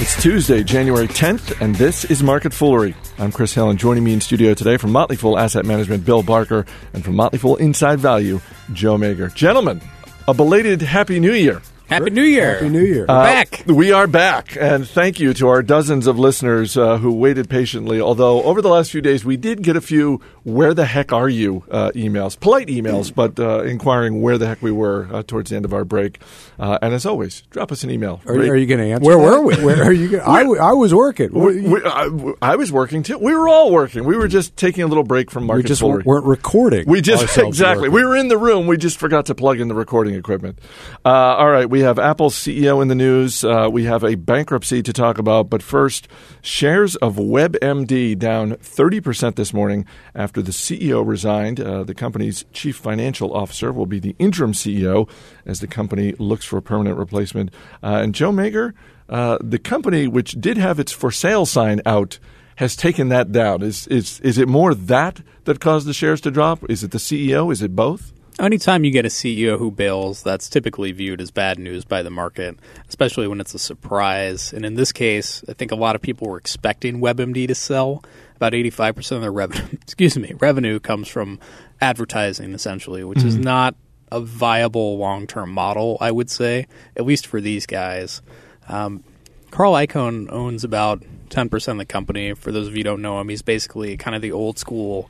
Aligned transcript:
It's 0.00 0.20
Tuesday, 0.20 0.64
January 0.64 1.06
10th, 1.06 1.60
and 1.60 1.76
this 1.76 2.04
is 2.06 2.22
Market 2.22 2.52
Foolery. 2.52 2.94
I'm 3.18 3.30
Chris 3.30 3.54
Hill, 3.54 3.70
and 3.70 3.78
joining 3.78 4.02
me 4.02 4.12
in 4.12 4.20
studio 4.20 4.52
today 4.54 4.76
from 4.76 4.90
Motley 4.90 5.16
Fool 5.16 5.38
Asset 5.38 5.64
Management, 5.64 6.04
Bill 6.04 6.22
Barker, 6.22 6.66
and 6.92 7.04
from 7.04 7.14
Motley 7.14 7.38
Fool 7.38 7.56
Inside 7.56 8.00
Value, 8.00 8.40
Joe 8.72 8.96
Magyer. 8.96 9.32
Gentlemen, 9.32 9.80
a 10.26 10.34
belated 10.34 10.82
Happy 10.82 11.20
New 11.20 11.32
Year. 11.32 11.62
Happy 11.86 12.10
New 12.10 12.22
Year. 12.22 12.54
Happy 12.54 12.68
New 12.70 12.80
Year. 12.80 13.00
We're 13.00 13.06
back. 13.06 13.64
We 13.66 13.92
are 13.92 14.06
back, 14.06 14.56
and 14.58 14.88
thank 14.88 15.20
you 15.20 15.34
to 15.34 15.48
our 15.48 15.62
dozens 15.62 16.06
of 16.06 16.18
listeners 16.18 16.76
uh, 16.76 16.96
who 16.96 17.12
waited 17.12 17.50
patiently. 17.50 18.00
Although 18.00 18.42
over 18.44 18.62
the 18.62 18.70
last 18.70 18.90
few 18.90 19.02
days, 19.02 19.24
we 19.26 19.36
did 19.36 19.62
get 19.62 19.76
a 19.76 19.80
few 19.82 20.20
"Where 20.44 20.74
the 20.74 20.84
heck 20.86 21.12
are 21.12 21.28
you?" 21.28 21.64
Uh, 21.70 21.90
emails, 21.94 22.38
polite 22.38 22.68
emails, 22.68 23.14
but 23.14 23.38
uh, 23.38 23.62
inquiring 23.62 24.20
where 24.22 24.38
the 24.38 24.46
heck 24.46 24.62
we 24.62 24.72
were 24.72 25.08
uh, 25.12 25.22
towards 25.22 25.50
the 25.50 25.56
end 25.56 25.64
of 25.64 25.72
our 25.74 25.84
break. 25.84 26.20
Uh, 26.58 26.78
and 26.82 26.94
as 26.94 27.06
always, 27.06 27.42
drop 27.50 27.72
us 27.72 27.84
an 27.84 27.90
email. 27.90 28.20
Are, 28.26 28.34
are 28.34 28.56
you 28.56 28.66
going 28.66 28.80
to 28.80 28.90
answer? 28.92 29.04
Where 29.04 29.16
that? 29.16 29.22
were 29.22 29.40
we? 29.42 29.64
Where 29.64 29.82
are 29.82 29.92
you? 29.92 30.08
Gonna, 30.08 30.28
I, 30.30 30.42
w- 30.42 30.60
I 30.60 30.72
was 30.72 30.94
working. 30.94 31.32
We, 31.32 31.60
we, 31.60 31.82
I, 31.84 32.32
I 32.40 32.56
was 32.56 32.72
working 32.72 33.02
too. 33.02 33.18
We 33.18 33.34
were 33.34 33.48
all 33.48 33.70
working. 33.70 34.04
We 34.04 34.16
were 34.16 34.28
just 34.28 34.56
taking 34.56 34.82
a 34.84 34.86
little 34.86 35.04
break 35.04 35.30
from 35.30 35.46
market 35.46 35.64
we 35.64 35.68
just 35.68 35.80
foolery. 35.80 36.02
weren't 36.04 36.26
recording. 36.26 36.86
We 36.86 37.00
just 37.00 37.24
exactly. 37.38 37.88
working. 37.88 37.94
We 37.94 38.04
were 38.04 38.16
in 38.16 38.28
the 38.28 38.38
room. 38.38 38.66
We 38.66 38.76
just 38.76 38.98
forgot 38.98 39.26
to 39.26 39.34
plug 39.34 39.60
in 39.60 39.68
the 39.68 39.74
recording 39.74 40.14
equipment. 40.14 40.58
Uh, 41.04 41.08
all 41.08 41.50
right, 41.50 41.68
we 41.68 41.80
have 41.80 41.98
Apple's 41.98 42.34
CEO 42.34 42.80
in 42.80 42.88
the 42.88 42.94
news. 42.94 43.44
Uh, 43.44 43.68
we 43.70 43.84
have 43.84 44.04
a 44.04 44.14
bankruptcy 44.14 44.82
to 44.82 44.92
talk 44.92 45.18
about, 45.18 45.50
but 45.50 45.62
first, 45.62 46.08
shares 46.40 46.96
of 46.96 47.16
WebMD 47.16 48.18
down 48.18 48.56
thirty 48.56 49.00
percent 49.00 49.36
this 49.36 49.52
morning 49.52 49.84
after 50.14 50.31
the 50.40 50.52
CEO 50.52 51.06
resigned. 51.06 51.60
Uh, 51.60 51.84
the 51.84 51.94
company's 51.94 52.46
chief 52.52 52.76
financial 52.76 53.34
officer 53.34 53.72
will 53.72 53.86
be 53.86 53.98
the 53.98 54.16
interim 54.18 54.52
CEO 54.52 55.08
as 55.44 55.60
the 55.60 55.66
company 55.66 56.12
looks 56.18 56.46
for 56.46 56.56
a 56.56 56.62
permanent 56.62 56.96
replacement. 56.96 57.50
Uh, 57.82 58.00
and 58.02 58.14
Joe 58.14 58.32
Magyer, 58.32 58.72
uh, 59.08 59.36
the 59.42 59.58
company 59.58 60.06
which 60.06 60.32
did 60.40 60.56
have 60.56 60.78
its 60.78 60.92
for 60.92 61.10
sale 61.10 61.44
sign 61.44 61.82
out 61.84 62.18
has 62.56 62.76
taken 62.76 63.08
that 63.08 63.32
down. 63.32 63.62
Is 63.62 63.86
is 63.88 64.20
is 64.20 64.38
it 64.38 64.48
more 64.48 64.74
that 64.74 65.20
that 65.44 65.60
caused 65.60 65.86
the 65.86 65.92
shares 65.92 66.20
to 66.22 66.30
drop? 66.30 66.58
Is 66.70 66.82
it 66.84 66.92
the 66.92 66.98
CEO? 66.98 67.52
Is 67.52 67.60
it 67.60 67.74
both? 67.76 68.12
Anytime 68.40 68.84
you 68.84 68.90
get 68.90 69.04
a 69.04 69.08
CEO 69.08 69.58
who 69.58 69.70
bails, 69.70 70.22
that's 70.22 70.48
typically 70.48 70.90
viewed 70.92 71.20
as 71.20 71.30
bad 71.30 71.58
news 71.58 71.84
by 71.84 72.02
the 72.02 72.10
market, 72.10 72.58
especially 72.88 73.28
when 73.28 73.40
it's 73.40 73.54
a 73.54 73.58
surprise. 73.58 74.52
And 74.52 74.64
in 74.64 74.74
this 74.74 74.90
case, 74.90 75.44
I 75.48 75.52
think 75.52 75.70
a 75.70 75.76
lot 75.76 75.96
of 75.96 76.02
people 76.02 76.28
were 76.28 76.38
expecting 76.38 77.00
WebMD 77.00 77.46
to 77.48 77.54
sell. 77.54 78.02
About 78.36 78.54
85% 78.54 79.12
of 79.12 79.20
their 79.20 79.30
revenue, 79.30 79.68
excuse 79.82 80.16
me, 80.16 80.32
revenue 80.40 80.80
comes 80.80 81.08
from 81.08 81.38
advertising 81.80 82.54
essentially, 82.54 83.04
which 83.04 83.22
is 83.22 83.36
not 83.36 83.76
a 84.10 84.20
viable 84.20 84.98
long-term 84.98 85.50
model, 85.50 85.96
I 86.00 86.10
would 86.10 86.28
say, 86.28 86.66
at 86.96 87.04
least 87.04 87.26
for 87.26 87.40
these 87.40 87.66
guys. 87.66 88.20
Um, 88.68 89.04
Carl 89.50 89.74
Icahn 89.74 90.30
owns 90.32 90.64
about 90.64 91.02
10% 91.28 91.68
of 91.68 91.78
the 91.78 91.84
company. 91.84 92.34
For 92.34 92.52
those 92.52 92.68
of 92.68 92.74
you 92.74 92.80
who 92.80 92.84
don't 92.84 93.02
know 93.02 93.20
him, 93.20 93.28
he's 93.28 93.42
basically 93.42 93.96
kind 93.96 94.16
of 94.16 94.22
the 94.22 94.32
old 94.32 94.58
school 94.58 95.08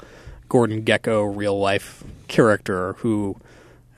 Gordon 0.53 0.83
Gekko 0.83 1.35
real 1.35 1.59
life 1.59 2.05
character 2.29 2.93
who 2.99 3.39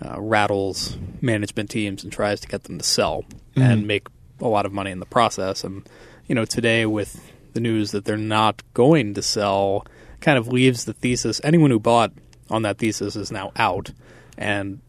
uh, 0.00 0.20
rattles 0.20 0.96
management 1.20 1.68
teams 1.68 2.04
and 2.04 2.12
tries 2.12 2.38
to 2.42 2.46
get 2.46 2.62
them 2.62 2.78
to 2.78 2.84
sell 2.84 3.24
and 3.56 3.88
make 3.88 4.06
a 4.40 4.46
lot 4.46 4.64
of 4.64 4.72
money 4.72 4.92
in 4.92 5.00
the 5.00 5.04
process. 5.06 5.64
And, 5.64 5.84
you 6.28 6.34
know, 6.36 6.44
today 6.44 6.86
with 6.86 7.28
the 7.54 7.60
news 7.60 7.90
that 7.90 8.04
they're 8.04 8.16
not 8.16 8.62
going 8.72 9.14
to 9.14 9.22
sell 9.22 9.84
kind 10.20 10.38
of 10.38 10.46
leaves 10.46 10.84
the 10.84 10.92
thesis. 10.92 11.40
Anyone 11.42 11.72
who 11.72 11.80
bought 11.80 12.12
on 12.48 12.62
that 12.62 12.78
thesis 12.78 13.16
is 13.16 13.32
now 13.32 13.50
out. 13.56 13.90
And 14.38 14.80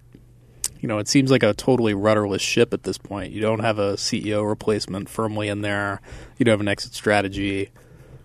you 0.82 0.88
know, 0.88 1.00
it 1.00 1.08
seems 1.08 1.32
like 1.32 1.42
a 1.42 1.56
totally 1.56 1.96
rudderless 1.96 2.44
ship 2.44 2.76
at 2.76 2.84
this 2.84 3.00
point. 3.00 3.34
You 3.34 3.42
don't 3.42 3.62
have 3.62 3.80
a 3.80 3.94
CEO 3.94 4.48
replacement 4.48 5.10
firmly 5.10 5.48
in 5.48 5.62
there. 5.62 6.00
You 6.38 6.46
don't 6.46 6.54
have 6.54 6.62
an 6.62 6.68
exit 6.68 6.94
strategy. 6.94 7.72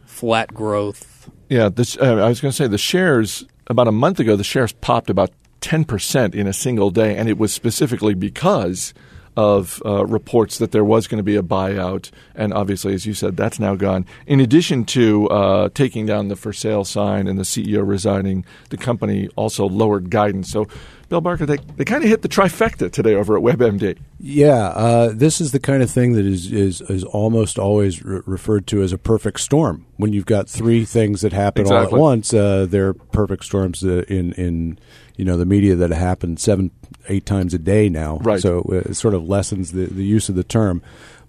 Flat 0.04 0.52
growth. 0.52 1.30
Yeah, 1.50 1.68
this, 1.68 1.98
uh, 1.98 2.04
I 2.04 2.28
was 2.28 2.40
going 2.40 2.52
to 2.52 2.56
say 2.56 2.68
the 2.68 2.78
shares 2.78 3.44
about 3.66 3.88
a 3.88 3.92
month 3.92 4.20
ago. 4.20 4.36
The 4.36 4.44
shares 4.44 4.70
popped 4.70 5.10
about 5.10 5.32
ten 5.60 5.84
percent 5.84 6.32
in 6.32 6.46
a 6.46 6.52
single 6.52 6.92
day, 6.92 7.16
and 7.16 7.28
it 7.28 7.38
was 7.38 7.52
specifically 7.52 8.14
because 8.14 8.94
of 9.36 9.82
uh, 9.84 10.06
reports 10.06 10.58
that 10.58 10.70
there 10.70 10.84
was 10.84 11.08
going 11.08 11.18
to 11.18 11.24
be 11.24 11.34
a 11.34 11.42
buyout, 11.42 12.12
and 12.36 12.54
obviously, 12.54 12.94
as 12.94 13.04
you 13.04 13.14
said, 13.14 13.36
that's 13.36 13.58
now 13.58 13.74
gone. 13.74 14.06
In 14.28 14.38
addition 14.38 14.84
to 14.86 15.28
uh, 15.28 15.68
taking 15.74 16.06
down 16.06 16.28
the 16.28 16.36
for 16.36 16.52
sale 16.52 16.84
sign 16.84 17.26
and 17.26 17.36
the 17.36 17.42
CEO 17.42 17.84
resigning, 17.84 18.44
the 18.68 18.76
company 18.76 19.28
also 19.34 19.68
lowered 19.68 20.08
guidance. 20.08 20.52
So, 20.52 20.68
Bill 21.10 21.20
Barker, 21.20 21.44
they, 21.44 21.56
they 21.76 21.84
kind 21.84 22.04
of 22.04 22.08
hit 22.08 22.22
the 22.22 22.28
trifecta 22.28 22.90
today 22.90 23.14
over 23.16 23.36
at 23.36 23.42
WebMD. 23.42 23.98
Yeah, 24.20 24.68
uh, 24.68 25.10
this 25.12 25.40
is 25.40 25.50
the 25.50 25.58
kind 25.58 25.82
of 25.82 25.90
thing 25.90 26.12
that 26.12 26.24
is 26.24 26.52
is, 26.52 26.80
is 26.82 27.02
almost 27.02 27.58
always 27.58 28.04
re- 28.04 28.22
referred 28.26 28.68
to 28.68 28.80
as 28.80 28.92
a 28.92 28.98
perfect 28.98 29.40
storm. 29.40 29.84
When 29.96 30.12
you've 30.12 30.24
got 30.24 30.48
three 30.48 30.84
things 30.84 31.22
that 31.22 31.32
happen 31.32 31.66
all 31.66 31.72
at 31.72 31.90
once, 31.90 32.32
uh, 32.32 32.66
they're 32.70 32.94
perfect 32.94 33.44
storms 33.44 33.82
uh, 33.84 34.04
in 34.06 34.32
in 34.34 34.78
you 35.16 35.24
know 35.24 35.36
the 35.36 35.44
media 35.44 35.74
that 35.74 35.90
happen 35.90 36.36
seven 36.36 36.70
eight 37.08 37.26
times 37.26 37.54
a 37.54 37.58
day 37.58 37.88
now. 37.88 38.18
Right. 38.18 38.40
So 38.40 38.60
uh, 38.70 38.90
it 38.90 38.94
sort 38.94 39.14
of 39.14 39.28
lessens 39.28 39.72
the, 39.72 39.86
the 39.86 40.04
use 40.04 40.28
of 40.28 40.36
the 40.36 40.44
term. 40.44 40.80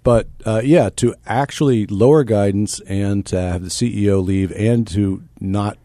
But 0.03 0.27
uh, 0.45 0.61
yeah, 0.63 0.91
to 0.97 1.15
actually 1.25 1.87
lower 1.87 2.23
guidance 2.23 2.79
and 2.81 3.25
to 3.25 3.41
have 3.41 3.63
the 3.63 3.69
CEO 3.69 4.23
leave 4.23 4.51
and 4.51 4.87
to 4.89 5.23
not 5.39 5.79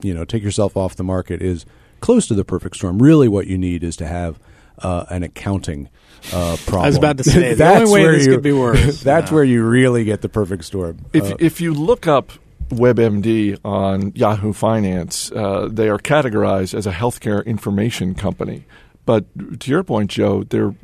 you 0.00 0.12
know 0.12 0.24
take 0.24 0.42
yourself 0.42 0.76
off 0.76 0.96
the 0.96 1.04
market 1.04 1.40
is 1.40 1.64
close 2.02 2.26
to 2.26 2.34
the 2.34 2.44
perfect 2.44 2.76
storm. 2.76 2.98
Really, 3.00 3.28
what 3.28 3.46
you 3.46 3.56
need 3.56 3.82
is 3.82 3.96
to 3.96 4.06
have 4.06 4.38
uh, 4.78 5.06
an 5.08 5.22
accounting 5.22 5.88
uh, 6.32 6.56
problem. 6.66 6.82
I 6.84 6.86
was 6.88 6.96
about 6.98 7.16
to 7.18 7.24
say, 7.34 7.50
the 7.50 7.54
That's 7.56 7.80
only 7.88 7.92
way 7.92 8.02
where 8.02 8.12
this 8.18 8.26
you- 8.26 8.32
could 8.34 8.42
be 8.42 8.52
worse. 8.52 9.02
That's 9.10 9.30
No. 9.30 9.36
where 9.36 9.44
you 9.44 9.64
really 9.64 10.04
get 10.04 10.20
the 10.20 10.28
perfect 10.28 10.64
storm. 10.66 10.98
If 11.14 11.24
Uh, 11.32 11.36
if 11.38 11.60
you 11.62 11.72
look 11.72 12.06
up 12.06 12.32
WebMD 12.70 13.58
on 13.64 14.12
Yahoo 14.14 14.52
Finance, 14.52 15.30
uh, 15.32 15.68
they 15.70 15.88
are 15.88 15.98
categorized 15.98 16.74
as 16.74 16.86
a 16.86 16.92
healthcare 16.92 17.44
information 17.46 18.14
company. 18.14 18.64
But 19.04 19.24
to 19.60 19.70
your 19.70 19.82
point, 19.82 20.10
Joe, 20.10 20.44
they're 20.44 20.74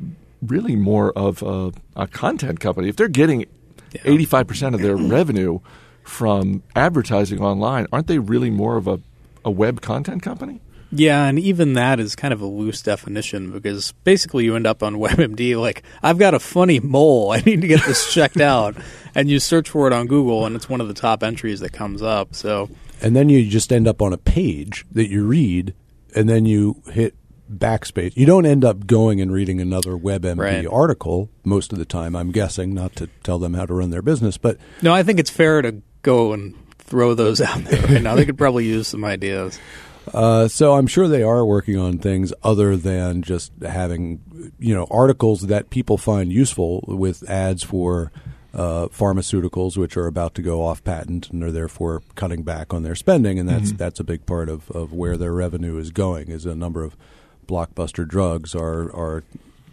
really 0.45 0.75
more 0.75 1.11
of 1.17 1.41
a, 1.43 1.71
a 1.95 2.07
content 2.07 2.59
company. 2.59 2.89
If 2.89 2.95
they're 2.95 3.07
getting 3.07 3.45
eighty 4.05 4.25
five 4.25 4.45
percent 4.47 4.75
of 4.75 4.81
their 4.81 4.95
revenue 5.17 5.59
from 6.03 6.63
advertising 6.75 7.41
online, 7.41 7.87
aren't 7.91 8.07
they 8.07 8.19
really 8.19 8.49
more 8.49 8.77
of 8.77 8.87
a, 8.87 8.99
a 9.43 9.51
web 9.51 9.81
content 9.81 10.21
company? 10.21 10.61
Yeah, 10.91 11.25
and 11.25 11.37
even 11.37 11.73
that 11.73 11.99
is 11.99 12.15
kind 12.15 12.33
of 12.33 12.41
a 12.41 12.45
loose 12.47 12.81
definition 12.81 13.51
because 13.51 13.91
basically 14.03 14.45
you 14.45 14.55
end 14.55 14.65
up 14.65 14.81
on 14.81 14.95
WebMD 14.99 15.59
like, 15.59 15.83
I've 16.01 16.17
got 16.17 16.33
a 16.33 16.39
funny 16.39 16.79
mole. 16.79 17.31
I 17.31 17.41
need 17.41 17.61
to 17.61 17.67
get 17.67 17.85
this 17.85 18.13
checked 18.13 18.39
out. 18.41 18.75
And 19.15 19.27
you 19.27 19.39
search 19.39 19.67
for 19.71 19.87
it 19.87 19.91
on 19.91 20.05
Google, 20.05 20.45
and 20.45 20.55
it's 20.55 20.69
one 20.69 20.81
of 20.81 20.87
the 20.87 20.93
top 20.93 21.23
entries 21.23 21.61
that 21.61 21.71
comes 21.73 22.03
up. 22.03 22.35
So, 22.35 22.69
and 23.01 23.15
then 23.15 23.27
you 23.27 23.49
just 23.49 23.73
end 23.73 23.87
up 23.87 24.03
on 24.03 24.13
a 24.13 24.19
page 24.19 24.85
that 24.91 25.09
you 25.09 25.25
read, 25.25 25.73
and 26.15 26.29
then 26.29 26.45
you 26.45 26.83
hit 26.91 27.15
backspace. 27.51 28.15
You 28.15 28.27
don't 28.27 28.45
end 28.45 28.63
up 28.63 28.85
going 28.85 29.19
and 29.19 29.31
reading 29.31 29.59
another 29.59 29.93
WebMD 29.97 30.37
Right. 30.37 30.67
article 30.67 31.29
most 31.43 31.73
of 31.73 31.79
the 31.79 31.85
time. 31.85 32.15
I'm 32.15 32.31
guessing 32.31 32.75
not 32.75 32.95
to 32.97 33.07
tell 33.23 33.39
them 33.39 33.55
how 33.55 33.65
to 33.65 33.73
run 33.73 33.89
their 33.89 34.03
business, 34.03 34.37
but 34.37 34.57
no, 34.83 34.93
I 34.93 35.01
think 35.01 35.19
it's 35.19 35.31
fair 35.31 35.63
to 35.63 35.81
go 36.03 36.31
and 36.31 36.53
throw 36.77 37.15
those 37.15 37.41
out 37.41 37.63
there 37.63 37.81
right 37.87 38.03
now. 38.03 38.13
They 38.15 38.25
could 38.25 38.37
probably 38.37 38.65
use 38.67 38.87
some 38.87 39.03
ideas. 39.03 39.59
Uh, 40.13 40.47
so 40.47 40.73
I'm 40.73 40.87
sure 40.87 41.07
they 41.07 41.23
are 41.23 41.45
working 41.45 41.77
on 41.77 41.97
things 41.97 42.33
other 42.43 42.75
than 42.75 43.21
just 43.21 43.51
having, 43.61 44.53
you 44.59 44.73
know, 44.73 44.87
articles 44.89 45.41
that 45.47 45.69
people 45.69 45.97
find 45.97 46.31
useful 46.31 46.83
with 46.87 47.27
ads 47.29 47.63
for 47.63 48.11
uh, 48.53 48.87
pharmaceuticals, 48.87 49.77
which 49.77 49.95
are 49.95 50.07
about 50.07 50.33
to 50.35 50.41
go 50.41 50.63
off 50.63 50.83
patent 50.83 51.29
and 51.29 51.43
are 51.43 51.51
therefore 51.51 52.01
cutting 52.15 52.43
back 52.43 52.73
on 52.73 52.83
their 52.83 52.95
spending, 52.95 53.37
and 53.37 53.47
that's 53.47 53.71
that's 53.73 53.99
a 53.99 54.03
big 54.03 54.25
part 54.25 54.49
of, 54.49 54.69
of 54.71 54.91
where 54.91 55.17
their 55.17 55.33
revenue 55.33 55.77
is 55.77 55.91
going. 55.91 56.29
Is 56.29 56.45
a 56.45 56.55
number 56.55 56.83
of 56.83 56.95
blockbuster 57.47 58.07
drugs 58.07 58.55
are 58.55 58.91
are 58.95 59.23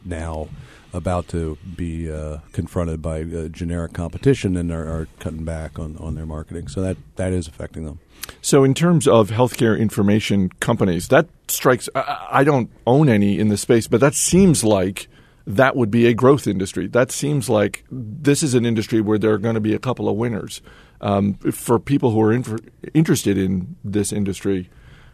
now 0.05 0.49
about 0.97 1.29
to 1.29 1.59
be 1.77 2.11
uh, 2.11 2.39
confronted 2.53 3.03
by 3.03 3.23
uh, 3.23 3.49
generic 3.49 3.93
competition 3.93 4.57
and 4.57 4.73
are, 4.73 4.87
are 4.87 5.09
cutting 5.21 5.45
back 5.45 5.79
on, 5.79 5.97
on 5.99 6.15
their 6.15 6.27
marketing. 6.27 6.69
So 6.69 6.81
that 6.81 6.97
that 7.17 7.33
is 7.33 7.47
affecting 7.47 7.85
them. 7.85 8.01
So, 8.41 8.65
in 8.65 8.75
terms 8.75 9.07
of 9.07 9.31
healthcare 9.31 9.79
information 9.79 10.51
companies, 10.61 11.09
that 11.09 11.29
strikes. 11.49 11.89
I, 11.95 12.29
I 12.31 12.45
don't 12.45 12.71
own 12.87 13.09
any 13.09 13.39
in 13.39 13.49
the 13.49 13.57
space, 13.57 13.87
but 13.87 14.01
that 14.01 14.15
seems 14.15 14.65
like 14.65 15.09
that 15.47 15.77
would 15.77 15.91
be 15.91 16.07
a 16.07 16.15
growth 16.15 16.47
industry. 16.47 16.87
That 16.89 17.13
seems 17.13 17.49
like 17.49 17.85
this 17.91 18.43
is 18.43 18.55
an 18.55 18.67
industry 18.67 19.01
where 19.01 19.19
there 19.19 19.33
are 19.33 19.39
going 19.39 19.55
to 19.55 19.61
be 19.61 19.75
a 19.75 19.79
couple 19.79 20.09
of 20.09 20.17
winners. 20.17 20.61
Um, 21.01 21.35
for 21.35 21.79
people 21.79 22.11
who 22.11 22.21
are 22.23 22.33
inter- 22.33 22.59
interested 22.95 23.39
in 23.39 23.77
this 23.85 24.13
industry, 24.13 24.71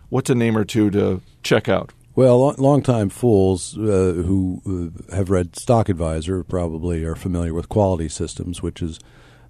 what's 0.09 0.31
a 0.31 0.35
name 0.35 0.57
or 0.57 0.65
two 0.65 0.91
to 0.91 1.21
check 1.43 1.69
out? 1.69 1.93
Well, 2.15 2.39
long, 2.39 2.57
longtime 2.59 3.09
fools 3.09 3.77
uh, 3.79 3.81
who 4.27 4.61
uh, 5.11 5.15
have 5.17 5.31
read 5.31 5.57
Stock 5.57 5.89
Advisor 5.89 6.45
probably 6.45 7.05
are 7.05 7.15
familiar 7.15 7.55
with 7.55 7.71
Quality 7.71 8.11
Systems, 8.11 8.63
which 8.63 8.81
has 8.81 8.99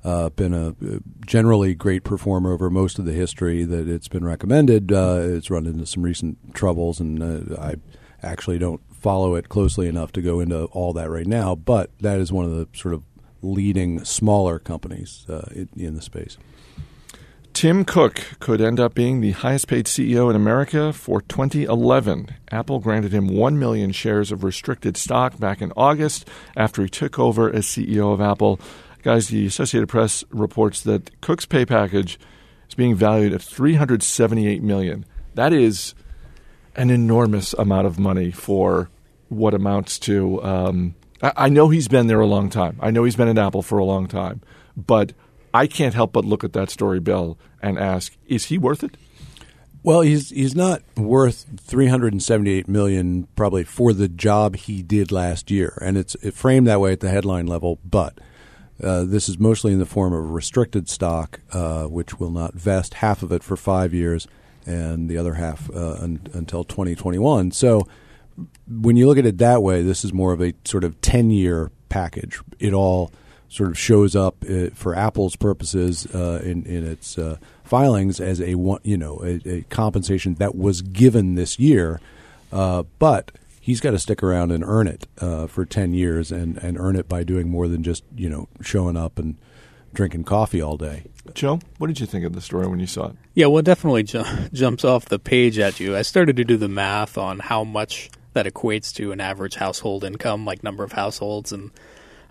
uh, 0.05 0.29
been 0.31 0.55
a 0.55 0.69
uh, 0.69 0.99
generally 1.27 1.75
great 1.75 2.05
performer 2.05 2.53
over 2.53 2.71
most 2.71 3.01
of 3.01 3.05
the 3.05 3.13
history 3.13 3.65
that 3.65 3.89
it's 3.89 4.07
been 4.07 4.25
recommended. 4.25 4.93
Uh, 4.93 5.19
it's 5.23 5.51
run 5.51 5.67
into 5.67 5.87
some 5.87 6.05
recent 6.05 6.55
troubles, 6.55 7.01
and 7.01 7.21
uh, 7.21 7.61
I 7.61 7.75
actually 8.23 8.61
don't 8.61 8.81
follow 8.95 9.35
it 9.35 9.49
closely 9.49 9.89
enough 9.89 10.13
to 10.13 10.23
go 10.23 10.39
into 10.39 10.67
all 10.67 10.93
that 10.93 11.11
right 11.11 11.27
now. 11.27 11.57
But 11.57 11.91
that 11.99 12.21
is 12.21 12.33
one 12.33 12.45
of 12.45 12.53
the 12.53 12.69
sort 12.75 12.95
of 12.95 13.03
leading 13.43 14.05
smaller 14.05 14.61
companies 14.61 15.27
in, 15.53 15.69
in 15.77 15.95
the 15.97 16.03
space. 16.03 16.39
Tim 17.53 17.85
Cook 17.85 18.21
could 18.41 18.61
end 18.61 18.81
up 18.81 18.95
being 18.95 19.21
the 19.21 19.33
highest 19.33 19.69
paid 19.69 19.87
CEO 19.87 20.31
in 20.31 20.37
America 20.37 20.93
for 20.93 21.21
2011. 21.23 22.29
Apple 22.51 22.81
granted 22.81 23.13
him 23.13 23.29
1 23.29 23.59
million 23.59 23.93
shares 23.93 24.33
of 24.33 24.43
restricted 24.43 24.97
stock 24.97 25.39
back 25.39 25.61
in 25.61 25.73
August 25.77 26.29
after 26.57 26.83
he 26.83 26.89
took 26.89 27.19
over 27.19 27.53
as 27.53 27.67
CEO 27.67 28.13
of 28.13 28.21
Apple. 28.21 28.59
Guys, 29.03 29.29
the 29.29 29.47
Associated 29.47 29.89
Press 29.89 30.25
reports 30.31 30.81
that 30.83 31.21
Cook's 31.21 31.47
pay 31.47 31.67
package 31.67 32.19
is 32.69 32.75
being 32.75 32.95
valued 32.95 33.33
at 33.33 33.43
378 33.43 34.63
million. 34.63 35.05
That 35.35 35.53
is 35.53 35.95
an 36.75 36.91
enormous 36.91 37.53
amount 37.55 37.87
of 37.87 37.99
money 37.99 38.31
for 38.31 38.91
what 39.29 39.55
amounts 39.55 39.99
to 39.99 40.43
um, 40.43 40.95
I, 41.23 41.33
I 41.37 41.49
know 41.49 41.69
he's 41.69 41.89
been 41.89 42.09
there 42.09 42.21
a 42.21 42.27
long 42.27 42.51
time. 42.51 42.79
I 42.81 42.91
know 42.91 43.05
he's 43.05 43.17
been 43.17 43.29
at 43.29 43.39
Apple 43.39 43.63
for 43.63 43.79
a 43.79 43.85
long 43.85 44.09
time, 44.09 44.43
but 44.77 45.13
I 45.55 45.67
can't 45.67 45.95
help 45.95 46.13
but 46.13 46.25
look 46.25 46.45
at 46.45 46.53
that 46.55 46.71
story, 46.71 47.01
Bill, 47.01 47.39
and 47.61 47.79
ask: 47.79 48.17
Is 48.27 48.47
he 48.47 48.59
worth 48.59 48.83
it? 48.83 48.97
Well, 49.85 50.03
he's 50.03 50.31
he's 50.31 50.55
not 50.55 50.83
worth 50.97 51.47
378 51.61 52.69
million 52.69 53.27
probably 53.35 53.65
for 53.65 53.93
the 53.93 54.09
job 54.09 54.57
he 54.57 54.83
did 54.83 55.11
last 55.11 55.51
year, 55.51 55.77
and 55.83 55.97
it's 55.97 56.15
it 56.17 56.35
framed 56.35 56.67
that 56.69 56.81
way 56.81 56.93
at 56.93 57.01
the 57.01 57.11
headline 57.11 57.47
level. 57.47 57.81
But 57.85 58.19
uh, 58.83 59.05
this 59.05 59.29
is 59.29 59.39
mostly 59.39 59.73
in 59.73 59.81
the 59.81 59.87
form 59.87 60.13
of 60.13 60.31
restricted 60.31 60.89
stock, 60.89 61.41
uh, 61.53 61.85
which 61.85 62.21
will 62.21 62.31
not 62.31 62.55
vest 62.55 62.95
half 62.95 63.23
of 63.23 63.33
it 63.33 63.43
for 63.43 63.57
five 63.57 63.93
years, 63.93 64.29
and 64.67 65.09
the 65.09 65.19
other 65.19 65.35
half 65.35 65.69
uh, 65.71 65.95
un- 65.95 66.29
until 66.33 66.63
2021. 66.63 67.51
So 67.51 67.87
when 68.69 68.97
you 68.97 69.07
look 69.07 69.19
at 69.19 69.27
it 69.27 69.39
that 69.39 69.63
way, 69.63 69.83
this 69.83 70.05
is 70.05 70.13
more 70.13 70.33
of 70.33 70.41
a 70.41 70.55
sort 70.65 70.85
of 70.85 71.01
10 71.01 71.31
year 71.31 71.71
package. 71.89 72.41
It 72.59 72.73
all 72.73 73.13
sort 73.53 73.69
of 73.69 73.79
shows 73.79 74.17
up 74.17 74.37
uh, 74.49 74.69
for 74.73 74.97
Apple's 74.97 75.37
purposes 75.37 76.07
uh, 76.15 76.41
in 76.43 76.65
in 76.65 76.87
its 76.87 77.19
uh, 77.19 77.37
filings 77.63 78.19
as 78.19 78.41
a 78.41 78.55
one, 78.55 78.81
you 78.83 78.97
know 78.97 79.23
a, 79.23 79.41
a, 79.47 79.63
compensation 79.69 80.35
that 80.37 80.55
was 80.55 80.81
given 80.81 81.35
this 81.35 81.59
year, 81.59 82.01
uh, 82.51 82.83
but 82.99 83.31
he's 83.61 83.81
got 83.81 83.91
to 83.91 83.99
stick 83.99 84.23
around 84.23 84.53
and 84.53 84.65
earn 84.65 84.89
it 84.89 85.07
uh, 85.19 85.47
for 85.47 85.67
ten 85.67 85.93
years 85.93 86.33
and 86.33 86.57
and 86.59 86.79
earn 86.79 86.97
it 86.97 87.11
by 87.11 87.23
doing 87.23 87.51
more 87.51 87.69
than 87.69 87.83
just 87.83 88.05
you 88.17 88.31
know 88.31 88.49
showing 88.63 88.97
up 88.97 89.19
and 89.19 89.37
drinking 89.93 90.25
coffee 90.25 90.63
all 90.63 90.79
day. 90.79 91.05
Joe, 91.35 91.61
what 91.77 91.89
did 91.89 92.01
you 92.01 92.07
think 92.07 92.25
of 92.25 92.33
the 92.33 92.41
story 92.41 92.67
when 92.67 92.81
you 92.81 92.87
saw 92.87 93.09
it? 93.09 93.17
Yeah, 93.35 93.47
well, 93.47 93.59
it 93.59 93.67
definitely 93.67 94.05
ju- 94.05 94.25
jumps 94.55 94.83
off 94.83 95.05
the 95.05 95.19
page 95.19 95.59
at 95.59 95.79
you. 95.79 95.95
I 95.95 96.03
started 96.03 96.37
to 96.37 96.45
do 96.45 96.57
the 96.57 96.69
math 96.69 97.19
on 97.19 97.39
how 97.39 97.65
much 97.65 98.11
that 98.33 98.47
equates 98.47 98.95
to 98.95 99.13
an 99.13 99.21
average 99.21 99.57
household 99.57 100.05
income, 100.05 100.47
like 100.47 100.63
number 100.63 100.85
of 100.85 100.93
households, 100.93 101.53
and 101.53 101.71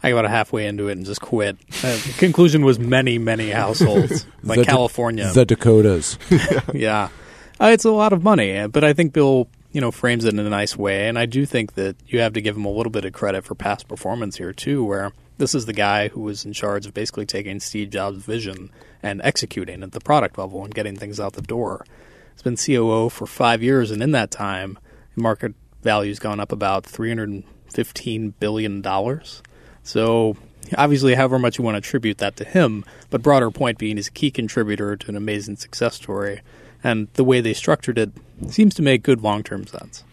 I 0.04 0.10
got 0.10 0.20
about 0.20 0.32
halfway 0.32 0.66
into 0.66 0.88
it 0.88 0.94
and 0.94 1.06
just 1.06 1.22
quit. 1.22 1.58
Uh, 1.84 1.96
the 1.96 2.16
conclusion 2.18 2.66
was 2.66 2.80
many, 2.80 3.18
many 3.18 3.50
households, 3.52 4.26
like 4.44 4.60
the 4.60 4.66
California, 4.66 5.32
the 5.32 5.46
Dakotas. 5.46 6.18
yeah, 6.74 7.10
uh, 7.60 7.68
it's 7.68 7.86
a 7.86 7.92
lot 7.92 8.14
of 8.14 8.24
money, 8.24 8.58
uh, 8.58 8.68
but 8.68 8.84
I 8.84 8.94
think 8.94 9.14
Bill, 9.14 9.48
you 9.72 9.82
know, 9.82 9.92
frames 9.92 10.26
it 10.26 10.34
in 10.34 10.40
a 10.40 10.50
nice 10.50 10.76
way, 10.76 11.08
and 11.08 11.20
I 11.20 11.26
do 11.26 11.46
think 11.46 11.76
that 11.76 11.96
you 12.08 12.20
have 12.20 12.34
to 12.34 12.42
give 12.42 12.56
him 12.56 12.66
a 12.66 12.72
little 12.72 12.92
bit 12.92 13.06
of 13.06 13.14
credit 13.14 13.44
for 13.44 13.54
past 13.54 13.88
performance 13.88 14.38
here 14.38 14.54
too, 14.54 14.84
where 14.84 15.12
this 15.38 15.54
is 15.54 15.66
the 15.66 15.74
guy 15.74 16.08
who 16.08 16.22
was 16.22 16.46
in 16.46 16.54
charge 16.54 16.86
of 16.86 16.94
basically 16.94 17.26
taking 17.26 17.60
Steve 17.60 17.90
Jobs' 17.90 18.24
vision 18.24 18.72
and 19.04 19.22
executing 19.24 19.84
at 19.84 19.92
the 19.92 20.00
product 20.00 20.38
level 20.38 20.64
and 20.64 20.74
getting 20.74 20.96
things 20.96 21.20
out 21.20 21.34
the 21.34 21.42
door. 21.42 21.86
He's 22.34 22.42
been 22.42 22.58
COO 22.58 23.10
for 23.10 23.28
five 23.28 23.62
years, 23.62 23.92
and 23.92 24.02
in 24.02 24.12
that 24.14 24.32
time, 24.32 24.80
market 25.16 25.54
value's 25.84 26.20
gone 26.20 26.40
up 26.40 26.52
about 26.52 26.86
three 26.86 27.10
hundred 27.10 27.44
fifteen 27.72 28.34
billion 28.40 28.82
dollars. 28.82 29.44
So 29.84 30.38
obviously, 30.78 31.16
however 31.16 31.40
much 31.40 31.58
you 31.58 31.64
want 31.64 31.76
to 31.76 31.80
attribute 31.80 32.20
that 32.20 32.36
to 32.38 32.44
him, 32.44 32.86
but 33.10 33.22
broader 33.22 33.52
point 33.52 33.78
being, 33.78 33.98
he's 33.98 34.08
a 34.08 34.12
key 34.12 34.32
contributor 34.32 34.96
to 34.96 35.10
an 35.10 35.16
amazing 35.16 35.58
success 35.58 35.96
story, 35.96 36.42
and 36.84 37.08
the 37.14 37.24
way 37.24 37.42
they 37.42 37.54
structured 37.54 37.98
it 37.98 38.12
seems 38.50 38.74
to 38.76 38.82
make 38.82 39.04
good 39.04 39.22
long 39.22 39.44
term 39.44 39.66
sense. 39.68 40.04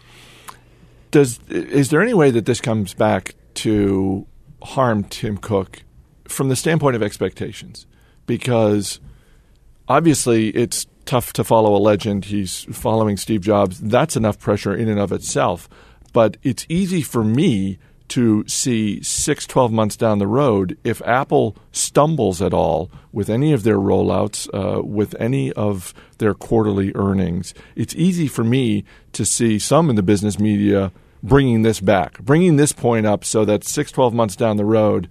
Does 1.11 1.39
is 1.49 1.89
there 1.89 2.01
any 2.01 2.13
way 2.13 2.31
that 2.31 2.45
this 2.45 2.61
comes 2.61 2.93
back 2.93 3.35
to 3.55 4.27
harm 4.61 5.03
Tim 5.05 5.37
Cook 5.37 5.83
from 6.25 6.49
the 6.49 6.55
standpoint 6.55 6.95
of 6.95 7.03
expectations? 7.03 7.87
Because 8.25 8.99
obviously, 9.87 10.49
it's 10.49 10.85
tough 11.05 11.33
to 11.33 11.43
follow 11.43 11.75
a 11.75 11.79
legend. 11.79 12.25
He's 12.25 12.65
following 12.71 13.17
Steve 13.17 13.41
Jobs. 13.41 13.79
That's 13.79 14.15
enough 14.15 14.39
pressure 14.39 14.75
in 14.75 14.87
and 14.87 14.99
of 14.99 15.11
itself. 15.11 15.67
But 16.13 16.37
it's 16.43 16.65
easy 16.69 17.01
for 17.01 17.23
me 17.23 17.79
to 18.09 18.43
see 18.47 19.01
six, 19.01 19.45
12 19.45 19.71
months 19.71 19.95
down 19.95 20.19
the 20.19 20.27
road, 20.27 20.77
if 20.83 21.01
Apple 21.05 21.55
stumbles 21.71 22.41
at 22.41 22.53
all 22.53 22.89
with 23.11 23.29
any 23.29 23.53
of 23.53 23.63
their 23.63 23.77
rollouts, 23.77 24.47
uh, 24.53 24.83
with 24.83 25.15
any 25.19 25.51
of 25.53 25.93
their 26.17 26.33
quarterly 26.33 26.91
earnings, 26.95 27.53
it's 27.75 27.95
easy 27.95 28.27
for 28.27 28.43
me 28.43 28.83
to 29.13 29.25
see 29.25 29.59
some 29.59 29.89
in 29.89 29.95
the 29.95 30.03
business 30.03 30.39
media 30.39 30.91
bringing 31.21 31.61
this 31.63 31.79
back, 31.79 32.19
bringing 32.19 32.55
this 32.55 32.71
point 32.71 33.05
up 33.05 33.23
so 33.23 33.45
that 33.45 33.63
six, 33.63 33.91
12 33.91 34.13
months 34.13 34.35
down 34.35 34.57
the 34.57 34.65
road, 34.65 35.09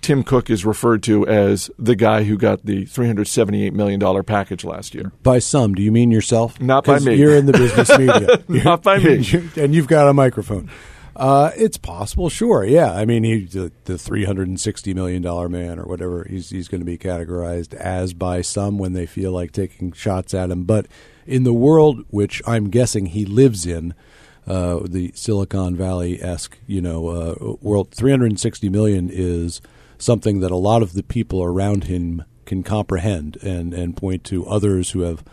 Tim 0.00 0.22
Cook 0.22 0.48
is 0.48 0.64
referred 0.64 1.02
to 1.04 1.26
as 1.26 1.70
the 1.78 1.96
guy 1.96 2.24
who 2.24 2.36
got 2.36 2.64
the 2.64 2.84
$378 2.84 3.72
million 3.72 4.24
package 4.24 4.64
last 4.64 4.94
year. 4.94 5.12
By 5.22 5.38
some, 5.38 5.74
do 5.74 5.82
you 5.82 5.92
mean 5.92 6.10
yourself? 6.10 6.60
Not 6.60 6.84
by 6.84 6.98
me. 6.98 7.14
You're 7.14 7.36
in 7.36 7.46
the 7.46 7.52
business 7.52 7.96
media. 7.98 8.42
Not 8.64 8.82
by 8.82 8.98
me. 8.98 9.24
and 9.56 9.74
you've 9.74 9.88
got 9.88 10.08
a 10.08 10.14
microphone. 10.14 10.70
Uh, 11.18 11.50
it's 11.56 11.76
possible, 11.76 12.28
sure. 12.28 12.64
Yeah, 12.64 12.92
I 12.92 13.04
mean, 13.04 13.24
he's 13.24 13.52
the, 13.52 13.72
the 13.86 13.98
three 13.98 14.24
hundred 14.24 14.46
and 14.46 14.60
sixty 14.60 14.94
million 14.94 15.20
dollar 15.20 15.48
man 15.48 15.80
or 15.80 15.84
whatever. 15.84 16.24
He's 16.30 16.50
he's 16.50 16.68
going 16.68 16.80
to 16.80 16.84
be 16.84 16.96
categorized 16.96 17.74
as 17.74 18.14
by 18.14 18.40
some 18.40 18.78
when 18.78 18.92
they 18.92 19.04
feel 19.04 19.32
like 19.32 19.50
taking 19.50 19.90
shots 19.90 20.32
at 20.32 20.50
him. 20.50 20.62
But 20.62 20.86
in 21.26 21.42
the 21.42 21.52
world 21.52 22.04
which 22.10 22.40
I'm 22.46 22.70
guessing 22.70 23.06
he 23.06 23.26
lives 23.26 23.66
in, 23.66 23.94
uh, 24.46 24.78
the 24.88 25.10
Silicon 25.16 25.74
Valley 25.74 26.22
esque, 26.22 26.56
you 26.68 26.80
know, 26.80 27.08
uh, 27.08 27.56
world, 27.60 27.90
three 27.90 28.12
hundred 28.12 28.38
sixty 28.38 28.68
million 28.68 29.10
is 29.12 29.60
something 29.98 30.38
that 30.38 30.52
a 30.52 30.56
lot 30.56 30.82
of 30.82 30.92
the 30.92 31.02
people 31.02 31.42
around 31.42 31.84
him 31.84 32.22
can 32.46 32.62
comprehend 32.62 33.36
and 33.42 33.74
and 33.74 33.96
point 33.96 34.22
to 34.22 34.46
others 34.46 34.92
who 34.92 35.00
have 35.00 35.24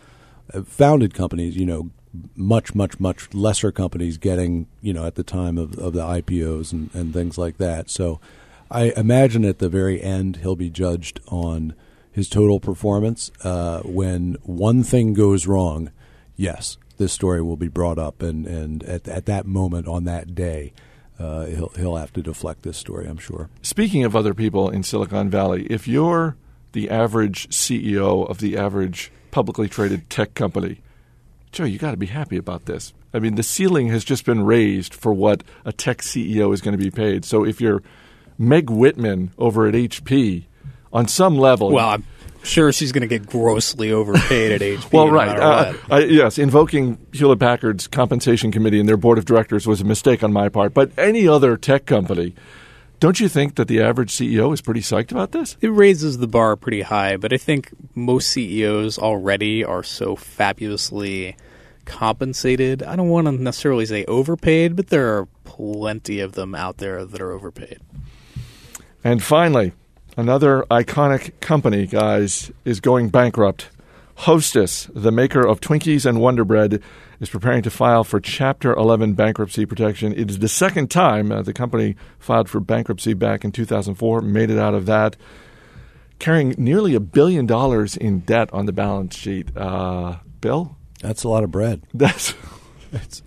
founded 0.66 1.14
companies, 1.14 1.56
you 1.56 1.66
know, 1.66 1.92
much, 2.36 2.76
much, 2.76 3.00
much 3.00 3.34
lesser 3.34 3.72
companies 3.72 4.18
getting, 4.18 4.68
you 4.82 4.94
know, 4.94 5.06
at 5.06 5.16
the 5.16 5.24
time 5.24 5.58
of, 5.58 5.78
of 5.78 5.94
the 5.94 6.02
IPOs 6.02 6.72
and, 6.72 6.90
and 6.94 7.14
things 7.14 7.38
like 7.38 7.58
that. 7.58 7.90
So 7.90 8.20
I 8.70 8.94
imagine 8.98 9.46
at 9.46 9.60
the 9.60 9.70
very 9.70 10.02
end 10.02 10.38
he'll 10.38 10.56
be 10.56 10.70
judged 10.70 11.20
on 11.28 11.76
his 12.12 12.30
total 12.30 12.60
performance. 12.60 13.32
Uh, 13.44 13.82
when 13.82 14.38
one 14.44 14.84
thing 14.84 15.14
goes 15.14 15.48
wrong, 15.48 15.92
yes, 16.36 16.78
this 16.98 17.14
story 17.14 17.42
will 17.42 17.58
be 17.58 17.68
brought 17.68 18.00
up, 18.00 18.22
and, 18.22 18.48
and 18.48 18.84
at, 18.84 19.08
at 19.08 19.26
that 19.26 19.46
moment 19.46 19.88
on 19.88 20.06
that 20.06 20.34
day, 20.34 20.74
uh, 21.20 21.46
he'll 21.46 21.72
he'll 21.78 21.96
have 21.96 22.12
to 22.14 22.22
deflect 22.22 22.64
this 22.64 22.78
story, 22.78 23.08
I'm 23.08 23.18
sure. 23.18 23.50
Speaking 23.62 24.04
of 24.04 24.16
other 24.16 24.34
people 24.34 24.70
in 24.70 24.84
Silicon 24.84 25.30
Valley, 25.30 25.66
if 25.70 25.88
you're 25.88 26.36
the 26.74 26.90
average 26.90 27.50
CEO 27.50 28.30
of 28.30 28.40
the 28.40 28.58
average 28.58 29.12
publicly 29.32 29.70
traded 29.70 30.10
tech 30.10 30.34
company, 30.34 30.82
Joe, 31.56 31.64
you 31.64 31.80
got 31.80 31.92
to 31.92 31.98
be 31.98 32.08
happy 32.08 32.36
about 32.36 32.66
this. 32.66 32.94
I 33.14 33.20
mean, 33.20 33.36
the 33.36 33.44
ceiling 33.44 33.88
has 33.88 34.04
just 34.04 34.26
been 34.26 34.44
raised 34.44 34.94
for 34.94 35.14
what 35.14 35.42
a 35.64 35.72
tech 35.72 36.00
CEO 36.00 36.54
is 36.54 36.60
going 36.60 36.78
to 36.78 36.84
be 36.84 36.92
paid. 36.92 37.24
So 37.24 37.46
if 37.46 37.62
you're 37.62 37.82
Meg 38.38 38.70
Whitman 38.70 39.32
over 39.38 39.66
at 39.66 39.74
HP, 39.74 40.48
on 40.92 41.08
some 41.08 41.38
level, 41.38 41.72
well, 41.72 41.92
I'm 41.92 42.06
sure 42.44 42.74
she's 42.74 42.92
going 42.92 43.08
to 43.08 43.08
get 43.08 43.26
grossly 43.26 43.90
overpaid 43.90 44.52
at 44.52 44.60
HP. 44.60 44.92
well, 44.92 45.08
no 45.08 45.14
right, 45.14 45.40
uh, 45.40 45.74
I, 45.90 46.00
yes, 46.00 46.38
invoking 46.38 46.98
Hewlett 47.14 47.40
Packard's 47.40 47.88
compensation 47.88 48.52
committee 48.52 48.82
and 48.82 48.90
their 48.90 48.98
board 48.98 49.18
of 49.18 49.24
directors 49.24 49.66
was 49.66 49.80
a 49.80 49.86
mistake 49.86 50.26
on 50.26 50.34
my 50.34 50.50
part. 50.50 50.74
But 50.74 50.92
any 50.98 51.26
other 51.26 51.56
tech 51.56 51.86
company. 51.86 52.36
Don't 53.00 53.20
you 53.20 53.28
think 53.28 53.56
that 53.56 53.68
the 53.68 53.82
average 53.82 54.12
CEO 54.12 54.54
is 54.54 54.62
pretty 54.62 54.80
psyched 54.80 55.12
about 55.12 55.32
this? 55.32 55.58
It 55.62 55.68
raises 55.68 56.18
the 56.18 56.28
bar 56.28 56.56
pretty 56.56 56.82
high, 56.82 57.18
but 57.18 57.34
I 57.34 57.38
think 57.38 57.74
most 57.94 58.30
CEOs 58.30 58.98
already 58.98 59.64
are 59.64 59.84
so 59.84 60.16
fabulously 60.16 61.36
compensated. 61.86 62.84
I 62.84 62.96
don't 62.96 63.10
want 63.10 63.28
to 63.28 63.32
necessarily 63.32 63.86
say 63.86 64.06
overpaid, 64.06 64.76
but 64.76 64.88
there 64.88 65.18
are 65.18 65.28
plenty 65.44 66.20
of 66.20 66.34
them 66.34 66.54
out 66.56 66.78
there 66.78 67.06
that 67.06 67.22
are 67.22 67.32
overpaid. 67.32 67.80
And 69.04 69.24
finally, 69.24 69.74
another 70.18 70.66
iconic 70.72 71.40
company, 71.40 71.86
guys, 71.86 72.52
is 72.66 72.80
going 72.80 73.10
bankrupt. 73.10 73.70
Hostess, 74.20 74.90
the 74.94 75.12
maker 75.12 75.46
of 75.46 75.60
Twinkies 75.60 76.06
and 76.06 76.22
Wonder 76.22 76.46
Bread, 76.46 76.82
is 77.20 77.30
preparing 77.30 77.62
to 77.64 77.70
file 77.70 78.04
for 78.04 78.20
Chapter 78.20 78.74
11 78.74 79.14
bankruptcy 79.14 79.66
protection. 79.66 80.14
It 80.14 80.30
is 80.30 80.40
the 80.40 80.48
second 80.48 80.90
time 80.90 81.32
uh, 81.32 81.42
the 81.42 81.54
company 81.54 81.96
filed 82.20 82.50
for 82.50 82.60
bankruptcy 82.60 83.14
back 83.14 83.44
in 83.44 83.52
2004, 83.52 84.22
made 84.22 84.50
it 84.50 84.58
out 84.58 84.74
of 84.74 84.86
that, 84.86 85.16
carrying 86.20 86.56
nearly 86.58 86.96
a 86.96 87.00
billion 87.00 87.46
dollars 87.46 87.96
in 87.98 88.20
debt 88.22 88.50
on 88.54 88.66
the 88.66 88.74
balance 88.74 89.16
sheet. 89.16 89.56
Uh, 89.56 90.18
Bill? 90.42 90.78
That's 91.02 91.24
a 91.24 91.30
lot 91.30 91.44
of 91.44 91.52
bread. 91.52 91.82
That's, 91.94 92.34
that's 92.92 93.22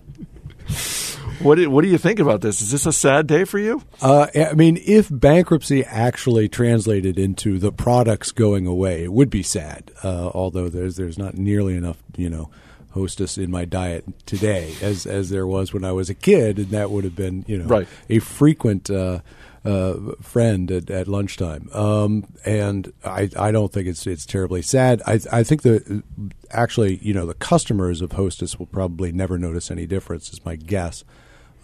What 1.40 1.54
do, 1.56 1.70
what 1.70 1.82
do 1.82 1.88
you 1.88 1.98
think 1.98 2.18
about 2.18 2.40
this? 2.40 2.60
Is 2.60 2.70
this 2.72 2.86
a 2.86 2.92
sad 2.92 3.26
day 3.26 3.44
for 3.44 3.58
you? 3.58 3.82
Uh, 4.02 4.26
I 4.34 4.54
mean, 4.54 4.78
if 4.84 5.08
bankruptcy 5.10 5.84
actually 5.84 6.48
translated 6.48 7.18
into 7.18 7.58
the 7.58 7.70
products 7.70 8.32
going 8.32 8.66
away, 8.66 9.04
it 9.04 9.12
would 9.12 9.30
be 9.30 9.42
sad. 9.44 9.90
Uh, 10.02 10.30
although 10.34 10.68
there's 10.68 10.96
there's 10.96 11.18
not 11.18 11.36
nearly 11.38 11.76
enough, 11.76 12.02
you 12.16 12.28
know, 12.28 12.50
hostess 12.90 13.38
in 13.38 13.50
my 13.50 13.64
diet 13.64 14.04
today 14.26 14.74
as 14.82 15.06
as 15.06 15.30
there 15.30 15.46
was 15.46 15.72
when 15.72 15.84
I 15.84 15.92
was 15.92 16.10
a 16.10 16.14
kid, 16.14 16.58
and 16.58 16.68
that 16.70 16.90
would 16.90 17.04
have 17.04 17.14
been 17.14 17.44
you 17.46 17.58
know 17.58 17.66
Right. 17.66 17.88
a 18.08 18.18
frequent. 18.18 18.90
Uh, 18.90 19.20
uh, 19.68 20.14
friend 20.22 20.70
at, 20.70 20.90
at 20.90 21.08
lunchtime, 21.08 21.68
um, 21.72 22.24
and 22.44 22.92
I, 23.04 23.28
I 23.36 23.50
don't 23.52 23.72
think 23.72 23.86
it's 23.86 24.06
it's 24.06 24.24
terribly 24.24 24.62
sad. 24.62 25.02
I 25.06 25.20
I 25.30 25.42
think 25.42 25.62
that 25.62 26.02
actually 26.50 26.96
you 27.02 27.12
know 27.12 27.26
the 27.26 27.34
customers 27.34 28.00
of 28.00 28.12
Hostess 28.12 28.58
will 28.58 28.66
probably 28.66 29.12
never 29.12 29.38
notice 29.38 29.70
any 29.70 29.86
difference. 29.86 30.32
Is 30.32 30.44
my 30.44 30.56
guess 30.56 31.04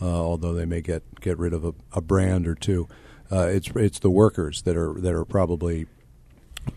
uh, 0.00 0.06
although 0.06 0.52
they 0.52 0.64
may 0.64 0.80
get, 0.80 1.02
get 1.20 1.38
rid 1.38 1.52
of 1.52 1.64
a, 1.64 1.75
a 1.92 2.00
brand 2.00 2.46
or 2.46 2.54
two. 2.54 2.88
Uh, 3.30 3.46
it's 3.49 3.70
it's 3.75 3.99
the 4.00 4.11
workers 4.11 4.62
that 4.62 4.76
are 4.76 4.92
that 5.00 5.14
are 5.14 5.25
probably 5.25 5.87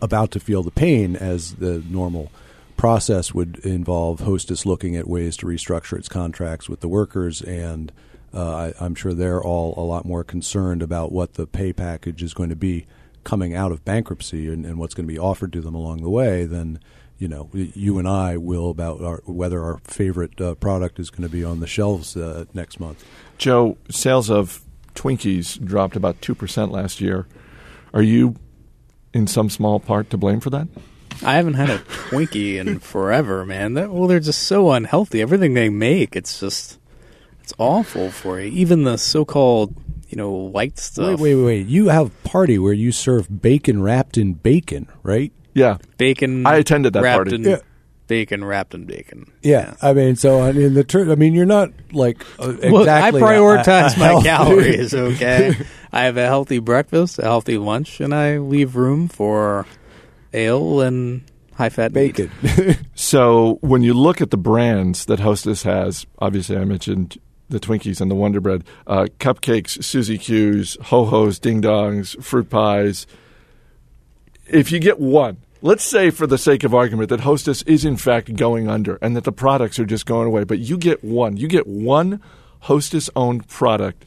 about 0.01 0.31
to 0.31 0.39
feel 0.39 0.63
the 0.63 0.71
pain 0.71 1.15
as 1.15 1.55
the 1.55 1.83
normal 1.89 2.31
process 2.77 3.33
would 3.33 3.57
involve 3.59 4.21
Hostess 4.21 4.65
looking 4.65 4.95
at 4.95 5.07
ways 5.07 5.35
to 5.37 5.45
restructure 5.45 5.97
its 5.97 6.07
contracts 6.07 6.69
with 6.69 6.79
the 6.79 6.87
workers, 6.87 7.41
and 7.41 7.91
I, 8.33 8.73
I'm 8.79 8.95
sure 8.95 9.13
they're 9.13 9.41
all 9.41 9.73
a 9.77 9.85
lot 9.85 10.05
more 10.05 10.23
concerned 10.23 10.81
about 10.81 11.11
what 11.11 11.35
the 11.35 11.47
pay 11.47 11.73
package 11.73 12.21
is 12.21 12.33
going 12.33 12.49
to 12.49 12.55
be 12.55 12.85
coming 13.23 13.53
out 13.53 13.71
of 13.71 13.83
bankruptcy 13.83 14.51
and, 14.51 14.65
and 14.65 14.79
what's 14.79 14.93
going 14.93 15.07
to 15.07 15.13
be 15.13 15.19
offered 15.19 15.51
to 15.53 15.61
them 15.61 15.75
along 15.75 16.01
the 16.01 16.09
way 16.09 16.45
than 16.45 16.79
you 17.17 17.27
know 17.27 17.49
you 17.53 17.97
and 17.99 18.07
I 18.07 18.37
will 18.37 18.69
about 18.69 19.01
our, 19.01 19.21
whether 19.25 19.63
our 19.63 19.79
favorite 19.83 20.39
uh, 20.39 20.55
product 20.55 20.99
is 20.99 21.09
going 21.09 21.23
to 21.23 21.29
be 21.29 21.43
on 21.43 21.59
the 21.59 21.67
shelves 21.67 22.15
uh, 22.15 22.45
next 22.53 22.79
month. 22.79 23.03
Joe, 23.37 23.77
sales 23.89 24.29
of 24.29 24.61
Twinkies 24.95 25.63
dropped 25.63 25.95
about 25.95 26.21
2% 26.21 26.71
last 26.71 27.01
year. 27.01 27.27
Are 27.93 28.01
you 28.01 28.35
in 29.13 29.27
some 29.27 29.49
small 29.49 29.79
part 29.79 30.09
to 30.09 30.17
blame 30.17 30.39
for 30.39 30.49
that? 30.49 30.67
I 31.23 31.35
haven't 31.35 31.55
had 31.55 31.69
a 31.69 31.79
Twinkie 31.79 32.55
in 32.55 32.79
forever, 32.79 33.45
man. 33.45 33.73
That, 33.73 33.91
well, 33.91 34.07
they're 34.07 34.19
just 34.19 34.43
so 34.43 34.71
unhealthy. 34.71 35.21
Everything 35.21 35.53
they 35.53 35.69
make, 35.69 36.15
it's 36.15 36.39
just 36.39 36.79
it's 37.47 37.53
awful 37.59 38.11
for 38.11 38.41
you. 38.41 38.51
Even 38.51 38.83
the 38.83 38.97
so-called, 38.97 39.73
you 40.09 40.17
know, 40.17 40.31
white 40.31 40.77
stuff. 40.79 41.17
wait, 41.19 41.33
wait! 41.35 41.43
Wait! 41.45 41.67
You 41.67 41.87
have 41.87 42.07
a 42.07 42.27
party 42.27 42.59
where 42.59 42.73
you 42.73 42.91
serve 42.91 43.41
bacon 43.41 43.81
wrapped 43.81 44.17
in 44.17 44.33
bacon, 44.33 44.87
right? 45.01 45.31
Yeah. 45.53 45.77
Bacon. 45.97 46.45
I 46.45 46.57
attended 46.57 46.91
that 46.93 47.03
wrapped 47.03 47.15
party. 47.29 47.35
In 47.35 47.43
Yeah. 47.43 47.57
Bacon 48.07 48.43
wrapped 48.43 48.73
in 48.73 48.85
bacon. 48.85 49.31
Yeah, 49.41 49.75
I 49.81 49.91
mean, 49.93 50.15
so 50.17 50.41
I 50.41 50.51
mean, 50.53 50.73
the 50.75 50.83
ter- 50.83 51.09
I 51.11 51.15
mean, 51.15 51.33
you're 51.33 51.45
not 51.45 51.71
like 51.93 52.21
uh, 52.39 52.49
exactly. 52.61 52.69
Look, 52.69 52.87
I 52.89 53.07
a- 53.09 53.11
prioritize 53.13 53.95
a 53.95 53.99
my 53.99 54.05
healthy- 54.07 54.27
calories. 54.27 54.93
Okay, 54.93 55.53
I 55.93 56.03
have 56.03 56.15
a 56.17 56.25
healthy 56.25 56.59
breakfast, 56.59 57.19
a 57.19 57.23
healthy 57.23 57.57
lunch, 57.57 57.99
and 58.01 58.13
I 58.13 58.37
leave 58.39 58.75
room 58.75 59.07
for 59.09 59.65
ale 60.33 60.81
and 60.81 61.23
high-fat 61.55 61.91
bacon. 61.93 62.29
So 62.95 63.57
when 63.61 63.81
you 63.83 63.93
look 63.93 64.21
at 64.21 64.31
the 64.31 64.37
brands 64.37 65.05
that 65.05 65.19
Hostess 65.19 65.63
has, 65.63 66.05
obviously 66.19 66.57
I 66.57 66.65
mentioned 66.65 67.17
the 67.49 67.59
Twinkies 67.59 68.01
and 68.01 68.11
the 68.11 68.15
Wonder 68.15 68.41
Bread, 68.41 68.63
uh, 68.85 69.07
cupcakes, 69.19 69.83
Suzy 69.83 70.17
Q's, 70.17 70.77
Ho 70.83 71.05
Ho's, 71.05 71.39
Ding 71.39 71.61
Dongs, 71.61 72.21
fruit 72.23 72.49
pies. 72.49 73.07
If 74.47 74.71
you 74.71 74.79
get 74.79 74.99
one, 74.99 75.37
let's 75.61 75.83
say 75.83 76.09
for 76.09 76.27
the 76.27 76.37
sake 76.37 76.63
of 76.63 76.73
argument 76.73 77.09
that 77.09 77.21
Hostess 77.21 77.61
is 77.63 77.85
in 77.85 77.97
fact 77.97 78.35
going 78.35 78.67
under 78.67 78.97
and 79.01 79.15
that 79.15 79.23
the 79.23 79.31
products 79.31 79.79
are 79.79 79.85
just 79.85 80.05
going 80.05 80.27
away, 80.27 80.43
but 80.43 80.59
you 80.59 80.77
get 80.77 81.03
one, 81.03 81.37
you 81.37 81.47
get 81.47 81.67
one 81.67 82.21
Hostess 82.61 83.09
owned 83.15 83.47
product 83.47 84.03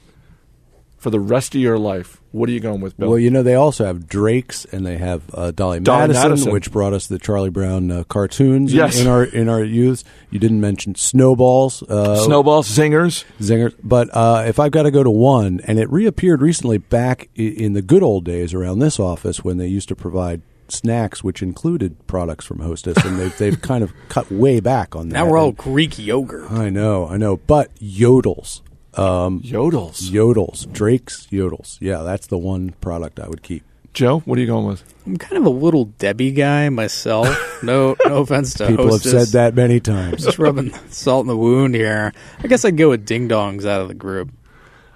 for 1.00 1.10
the 1.10 1.18
rest 1.18 1.54
of 1.56 1.60
your 1.60 1.78
life. 1.78 2.20
What 2.30 2.48
are 2.48 2.52
you 2.52 2.60
going 2.60 2.80
with, 2.80 2.96
Bill? 2.96 3.08
well, 3.08 3.18
you 3.18 3.30
know, 3.30 3.42
they 3.42 3.56
also 3.56 3.84
have 3.86 4.06
Drake's 4.06 4.64
and 4.66 4.86
they 4.86 4.98
have 4.98 5.22
uh, 5.34 5.50
Dolly, 5.50 5.80
Dolly 5.80 6.02
Madison, 6.02 6.28
Madison. 6.28 6.52
which 6.52 6.70
brought 6.70 6.92
us 6.92 7.08
the 7.08 7.18
Charlie 7.18 7.50
Brown 7.50 7.90
uh, 7.90 8.04
cartoons 8.04 8.70
in- 8.72 8.78
Yes. 8.78 9.00
in, 9.00 9.08
our 9.08 9.24
in 9.24 9.48
our 9.48 9.64
youth. 9.64 10.04
You 10.30 10.38
didn't 10.38 10.60
mention 10.60 10.94
Snowballs, 10.94 11.82
uh, 11.82 12.22
Snowballs, 12.24 12.68
zingers. 12.68 13.24
Zingers. 13.40 13.74
But 13.82 14.14
uh, 14.14 14.44
if 14.46 14.60
I've 14.60 14.70
got 14.70 14.84
to 14.84 14.92
go 14.92 15.02
to 15.02 15.10
one, 15.10 15.60
and 15.64 15.80
it 15.80 15.90
reappeared 15.90 16.40
recently 16.42 16.78
back 16.78 17.28
in 17.34 17.72
the 17.72 17.82
good 17.82 18.02
old 18.04 18.24
days 18.24 18.54
around 18.54 18.78
this 18.78 19.00
office 19.00 19.42
when 19.42 19.56
they 19.56 19.66
used 19.66 19.88
to 19.88 19.96
provide 19.96 20.42
snacks 20.68 21.24
which 21.24 21.42
included 21.42 22.06
products 22.06 22.44
from 22.44 22.60
Hostess, 22.60 23.04
and 23.04 23.18
they've, 23.18 23.36
they've 23.38 23.60
kind 23.60 23.82
of 23.82 23.92
cut 24.08 24.30
way 24.30 24.60
back 24.60 24.94
on 24.94 25.08
that. 25.08 25.14
Now 25.14 25.28
we're 25.28 25.38
all 25.38 25.50
Greek 25.50 25.98
yogurt. 25.98 26.48
I 26.52 26.70
know, 26.70 27.08
I 27.08 27.16
know. 27.16 27.38
But 27.38 27.74
Yodels. 27.80 28.60
Um, 28.94 29.40
Yodels. 29.42 30.10
Yodels. 30.10 30.70
Drake's 30.72 31.26
Yodels. 31.30 31.78
Yeah, 31.80 32.02
that's 32.02 32.26
the 32.26 32.38
one 32.38 32.70
product 32.80 33.20
I 33.20 33.28
would 33.28 33.42
keep. 33.42 33.62
Joe, 33.92 34.20
what 34.20 34.38
are 34.38 34.40
you 34.40 34.46
going 34.46 34.66
with? 34.66 34.82
I'm 35.04 35.16
kind 35.16 35.36
of 35.36 35.46
a 35.46 35.50
little 35.50 35.86
Debbie 35.86 36.30
guy 36.32 36.68
myself. 36.68 37.28
No, 37.62 37.96
no 38.06 38.18
offense 38.22 38.54
to 38.54 38.68
People 38.68 38.86
Hostess. 38.88 39.12
have 39.12 39.22
said 39.22 39.32
that 39.38 39.54
many 39.54 39.80
times. 39.80 40.24
Just 40.24 40.38
rubbing 40.38 40.72
salt 40.90 41.24
in 41.24 41.26
the 41.28 41.36
wound 41.36 41.74
here. 41.74 42.12
I 42.42 42.46
guess 42.46 42.64
I'd 42.64 42.76
go 42.76 42.90
with 42.90 43.04
Ding 43.04 43.28
Dongs 43.28 43.66
out 43.66 43.80
of 43.80 43.88
the 43.88 43.94
group. 43.94 44.30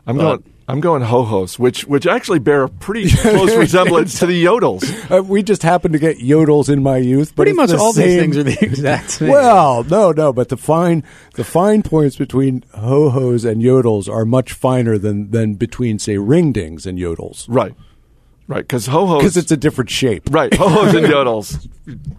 I'm 0.06 0.16
But- 0.16 0.22
going. 0.42 0.53
I'm 0.66 0.80
going 0.80 1.02
ho-hos, 1.02 1.58
which 1.58 1.84
which 1.84 2.06
actually 2.06 2.38
bear 2.38 2.62
a 2.62 2.68
pretty 2.68 3.10
close 3.16 3.54
resemblance 3.54 4.18
to 4.20 4.26
the 4.26 4.44
yodels. 4.44 4.82
Uh, 5.10 5.22
we 5.22 5.42
just 5.42 5.62
happened 5.62 5.92
to 5.92 5.98
get 5.98 6.18
Yodels 6.18 6.70
in 6.70 6.82
my 6.82 6.96
youth. 6.96 7.34
But 7.36 7.42
Pretty 7.44 7.52
much 7.56 7.70
the 7.70 7.76
all 7.76 7.92
these 7.92 8.18
things 8.18 8.36
are 8.38 8.42
the 8.42 8.56
exact 8.64 9.10
same. 9.10 9.28
Well, 9.28 9.84
no, 9.84 10.12
no, 10.12 10.32
but 10.32 10.48
the 10.48 10.56
fine 10.56 11.04
the 11.34 11.44
fine 11.44 11.82
points 11.82 12.16
between 12.16 12.64
ho 12.74 13.10
hos 13.10 13.44
and 13.44 13.60
yodels 13.60 14.08
are 14.08 14.24
much 14.24 14.52
finer 14.52 14.96
than 14.96 15.30
than 15.32 15.54
between 15.54 15.98
say 15.98 16.16
ringdings 16.16 16.86
and 16.86 16.98
yodels 16.98 17.44
Right, 17.48 17.74
right. 18.48 18.62
Because 18.62 18.86
ho-hos, 18.86 19.22
because 19.22 19.36
it's 19.36 19.50
a 19.52 19.56
different 19.56 19.90
shape. 19.90 20.24
right. 20.30 20.52
Ho-hos 20.54 20.94
and 20.94 21.06
yodels, 21.12 21.68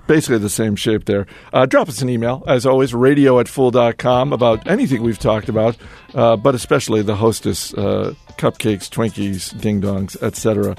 basically 0.08 0.38
the 0.40 0.50
same 0.50 0.76
shape 0.76 1.06
there. 1.06 1.26
Uh, 1.54 1.66
drop 1.66 1.90
us 1.90 2.02
an 2.02 2.10
email 2.10 2.44
as 2.48 2.66
always, 2.66 2.94
radio 2.94 3.40
at 3.40 3.48
fool.com 3.48 4.34
about 4.34 4.68
anything 4.68 5.02
we've 5.04 5.20
talked 5.20 5.50
about, 5.50 5.78
uh, 6.14 6.36
but 6.36 6.56
especially 6.56 7.02
the 7.02 7.16
hostess 7.16 7.74
uh, 7.74 8.14
cupcakes, 8.38 8.90
Twinkies, 8.90 9.60
ding 9.60 9.82
dongs, 9.82 10.22
etc. 10.22 10.76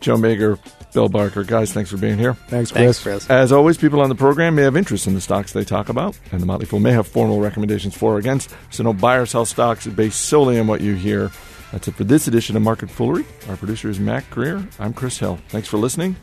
Joe 0.00 0.16
Magyer, 0.16 0.58
Bill 0.92 1.08
Barker, 1.08 1.42
guys, 1.42 1.72
thanks 1.72 1.90
for 1.90 1.96
being 1.96 2.18
here. 2.18 2.34
Thanks, 2.48 2.70
Chris. 2.70 3.02
Thanks, 3.02 3.02
Chris. 3.02 3.30
As 3.30 3.50
always, 3.50 3.76
people 3.76 4.00
on 4.00 4.08
the 4.08 4.14
program 4.14 4.54
may 4.54 4.62
have 4.62 4.76
interest 4.76 5.06
in 5.08 5.14
the 5.14 5.20
stocks 5.20 5.52
they 5.52 5.64
talk 5.64 5.88
about, 5.88 6.16
and 6.30 6.40
the 6.40 6.46
Motley 6.46 6.66
Fool 6.66 6.78
may 6.80 6.92
have 6.92 7.06
formal 7.08 7.40
recommendations 7.40 7.96
for 7.96 8.14
or 8.14 8.18
against, 8.18 8.54
so 8.70 8.84
don't 8.84 9.00
buy 9.00 9.16
or 9.16 9.26
sell 9.26 9.44
stocks 9.44 9.86
based 9.88 10.20
solely 10.22 10.58
on 10.58 10.66
what 10.68 10.80
you 10.80 10.94
hear. 10.94 11.30
That's 11.72 11.88
it 11.88 11.94
for 11.94 12.04
this 12.04 12.26
edition 12.28 12.56
of 12.56 12.62
Market 12.62 12.90
Foolery. 12.90 13.26
Our 13.48 13.56
producer 13.56 13.88
is 13.88 14.00
Mac 14.00 14.28
Greer. 14.30 14.66
I'm 14.78 14.94
Chris 14.94 15.18
Hill. 15.18 15.38
Thanks 15.48 15.68
for 15.68 15.76
listening. 15.76 16.16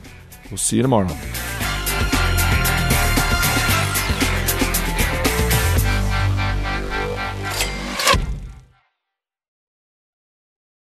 We'll 0.49 0.57
see 0.57 0.77
you 0.77 0.81
tomorrow. 0.81 1.09